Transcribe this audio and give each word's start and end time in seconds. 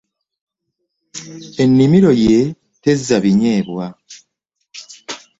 Ennimiro 1.63 2.11
ye 2.23 2.39
tezza 2.81 3.17
binyeebwa 3.23 3.85